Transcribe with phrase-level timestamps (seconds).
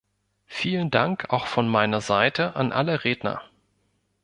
[0.47, 3.39] Vielen Dank auch von meiner Seite an alle Redner!